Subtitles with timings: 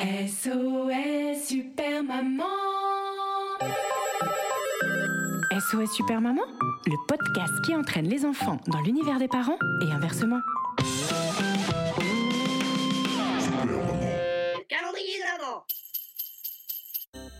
[0.00, 2.46] SOS Super Maman
[5.52, 6.40] SOS Super Maman,
[6.86, 10.40] le podcast qui entraîne les enfants dans l'univers des parents et inversement.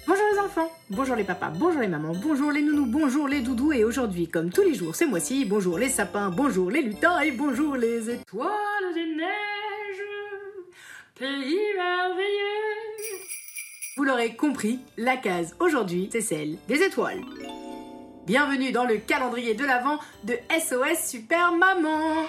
[0.07, 3.73] Bonjour les enfants, bonjour les papas, bonjour les mamans, bonjour les nounous, bonjour les doudous
[3.73, 7.31] et aujourd'hui, comme tous les jours ce mois-ci, bonjour les sapins, bonjour les lutins et
[7.31, 8.51] bonjour les étoiles
[8.95, 9.50] des neiges,
[11.20, 12.87] pays merveilleux.
[13.95, 17.21] Vous l'aurez compris, la case aujourd'hui, c'est celle des étoiles.
[18.27, 22.24] Bienvenue dans le calendrier de l'Avent de SOS Super Maman.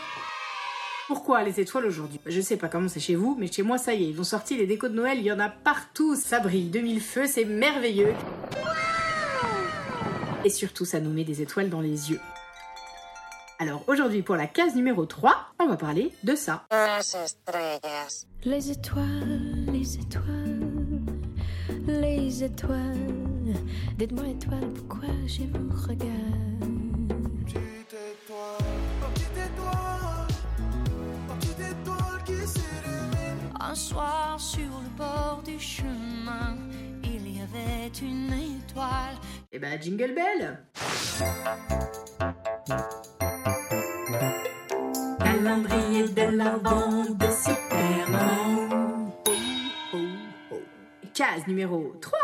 [1.07, 2.19] Pourquoi les étoiles aujourd'hui?
[2.25, 4.25] Je sais pas comment c'est chez vous, mais chez moi ça y est, ils ont
[4.25, 7.27] sorti les décos de Noël, il y en a partout, ça brille de mille feux,
[7.27, 8.13] c'est merveilleux.
[10.43, 12.19] Et surtout, ça nous met des étoiles dans les yeux.
[13.61, 16.65] Alors aujourd'hui, pour la case numéro 3, on va parler de ça.
[18.43, 21.01] Les étoiles, les étoiles,
[21.85, 23.53] les étoiles.
[23.99, 26.09] Dites-moi étoile, pourquoi je vous regarde?
[33.59, 36.57] Un soir sur le bord du chemin,
[37.03, 39.17] il y avait une étoile.
[39.51, 40.63] Et bah Jingle Bell
[51.13, 52.19] Case numéro 3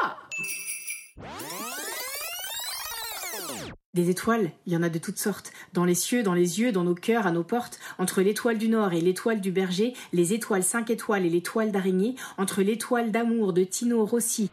[3.96, 5.52] Des étoiles, il y en a de toutes sortes.
[5.74, 7.80] Dans les cieux, dans les yeux, dans nos cœurs, à nos portes.
[7.98, 12.16] Entre l'étoile du Nord et l'étoile du Berger, les étoiles 5 étoiles et l'étoile d'araignée.
[12.38, 14.52] Entre l'étoile d'amour de Tino Rossi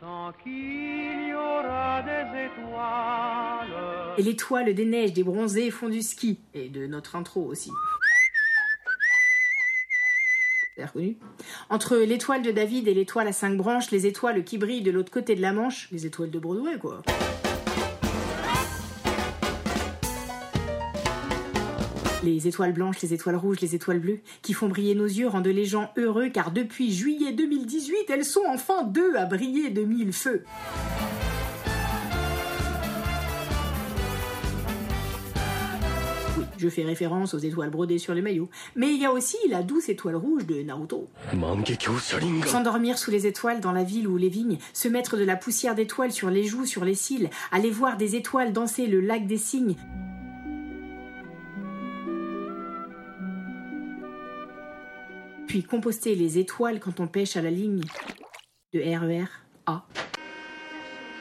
[4.16, 6.38] et l'étoile des neiges, des bronzés font du ski.
[6.54, 7.70] Et de notre intro aussi.
[10.82, 11.16] Reconnu.
[11.70, 15.12] Entre l'étoile de David et l'étoile à cinq branches, les étoiles qui brillent de l'autre
[15.12, 17.02] côté de la Manche, les étoiles de Broadway, quoi.
[22.24, 25.46] Les étoiles blanches, les étoiles rouges, les étoiles bleues, qui font briller nos yeux, rendent
[25.46, 30.12] les gens heureux, car depuis juillet 2018, elles sont enfin deux à briller de mille
[30.14, 30.42] feux.
[36.64, 38.48] Je fais référence aux étoiles brodées sur les maillots.
[38.74, 41.08] Mais il y a aussi la douce étoile rouge de Naruto.
[42.46, 45.74] S'endormir sous les étoiles dans la ville ou les vignes, se mettre de la poussière
[45.74, 49.36] d'étoiles sur les joues, sur les cils, aller voir des étoiles danser le lac des
[49.36, 49.76] cygnes.
[55.46, 57.82] Puis composter les étoiles quand on pêche à la ligne
[58.72, 59.28] de RER
[59.66, 59.84] A.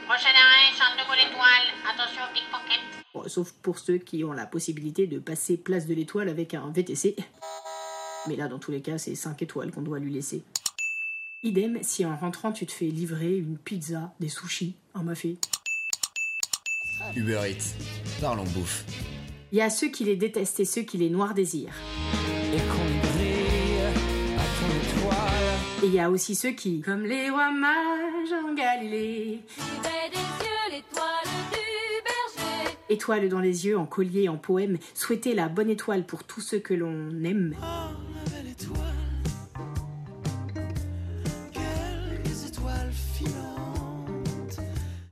[0.08, 1.68] Prochain arrêt, centre de Gaulle étoile.
[1.86, 3.03] Attention, pickpocket.
[3.28, 7.16] Sauf pour ceux qui ont la possibilité de passer place de l'étoile avec un VTC.
[8.28, 10.44] Mais là, dans tous les cas, c'est 5 étoiles qu'on doit lui laisser.
[11.44, 15.38] Idem si en rentrant tu te fais livrer une pizza, des sushis, un mafé.
[17.16, 17.76] Uber Eats,
[18.22, 18.86] parlons bouffe.
[19.52, 21.76] Il y a ceux qui les détestent et ceux qui les noirs désirent.
[22.54, 23.82] Et qu'on brille
[24.38, 25.84] à ton étoile.
[25.84, 29.42] Et il y a aussi ceux qui, comme les rois mages en Galilée,
[32.94, 36.60] étoiles dans les yeux, en collier, en poème, souhaiter la bonne étoile pour tous ceux
[36.60, 37.56] que l'on aime.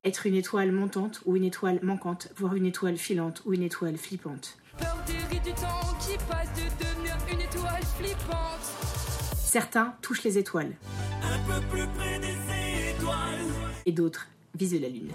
[0.03, 3.98] Être une étoile montante ou une étoile manquante, voire une étoile filante ou une étoile
[3.98, 4.58] flippante.
[4.78, 8.62] Perdue du temps qui passe de devenir une étoile flippante.
[9.36, 10.74] Certains touchent les étoiles.
[13.86, 15.12] Et d'autres visent la lune.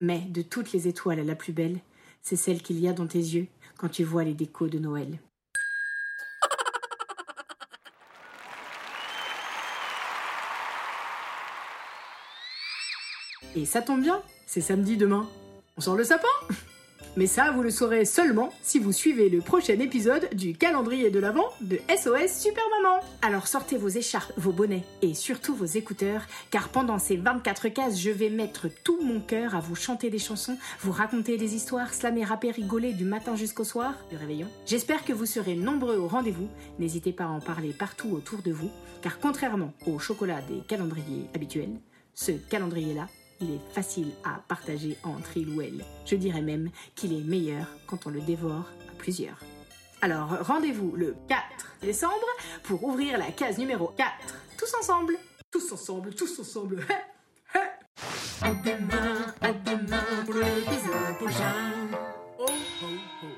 [0.00, 1.80] Mais de toutes les étoiles, la plus belle,
[2.22, 3.48] c'est celle qu'il y a dans tes yeux
[3.78, 5.18] quand tu vois les décos de Noël.
[13.56, 15.28] Et ça tombe bien, c'est samedi demain.
[15.76, 16.28] On sort le sapin?
[17.18, 21.18] Mais ça, vous le saurez seulement si vous suivez le prochain épisode du calendrier de
[21.18, 23.00] l'Avent de SOS Super Maman.
[23.22, 26.22] Alors sortez vos écharpes, vos bonnets et surtout vos écouteurs,
[26.52, 30.20] car pendant ces 24 cases, je vais mettre tout mon cœur à vous chanter des
[30.20, 34.46] chansons, vous raconter des histoires, slammer, rapper, rigoler du matin jusqu'au soir du réveillon.
[34.64, 36.46] J'espère que vous serez nombreux au rendez-vous.
[36.78, 38.70] N'hésitez pas à en parler partout autour de vous,
[39.02, 41.80] car contrairement au chocolat des calendriers habituels,
[42.14, 43.08] ce calendrier-là,
[43.40, 45.84] il est facile à partager entre il ou elle.
[46.04, 49.38] Je dirais même qu'il est meilleur quand on le dévore à plusieurs.
[50.00, 51.40] Alors rendez-vous le 4
[51.82, 52.26] décembre
[52.62, 54.10] pour ouvrir la case numéro 4.
[54.56, 55.14] Tous ensemble
[55.50, 56.84] Tous ensemble, tous ensemble
[58.42, 60.36] À demain, à demain pour
[61.18, 61.54] prochain
[62.38, 62.86] Oh, oh,
[63.24, 63.37] oh.